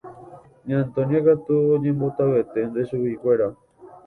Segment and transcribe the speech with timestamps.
[0.67, 3.47] Ña Antonia katu oñembotavyeténte chuguikuéra.